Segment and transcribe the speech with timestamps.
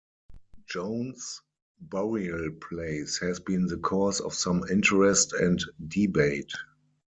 [0.65, 1.43] Joan's
[1.79, 6.51] burial place has been the cause of some interest and debate.